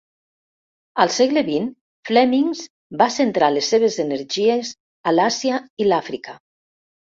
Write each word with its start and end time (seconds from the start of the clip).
Al 1.03 1.11
segle 1.17 1.43
XX, 1.49 1.67
Flemings 2.11 2.63
va 3.03 3.09
centrar 3.17 3.51
les 3.59 3.71
seves 3.75 4.01
energies 4.07 4.75
a 5.13 5.17
l'Àsia 5.19 5.63
i 5.87 5.91
l'Àfrica. 5.93 6.39